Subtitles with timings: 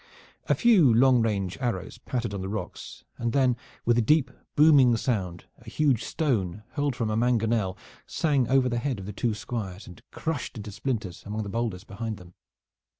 [0.49, 3.55] A few long range arrows pattered on the rocks, and then
[3.85, 7.77] with a deep booming sound a huge stone, hurled from a mangonel,
[8.07, 11.83] sang over the head of the two Squires and crushed into splinters amongst the boulders
[11.83, 12.33] behind them.